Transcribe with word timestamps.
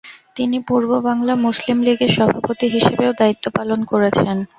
তিনি 0.35 0.57
পূর্ববাংলা 0.67 1.33
মুসলিম 1.45 1.77
লীগের 1.83 2.11
সভাপতি 2.17 2.65
হিসেবেও 2.75 3.11
দায়িত্বপালন 3.19 3.79
করেছেন। 3.91 4.37